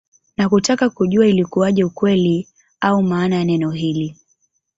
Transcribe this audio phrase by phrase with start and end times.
[0.37, 2.47] Na kutaka kujua ilikuaje ukweli
[2.81, 4.17] au maana ya neno hili